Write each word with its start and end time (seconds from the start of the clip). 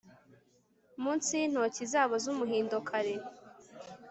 Munsi 1.01 1.31
yintoki 1.41 1.83
zabo 1.91 2.15
zumuhindo 2.23 2.77
kare 2.87 3.13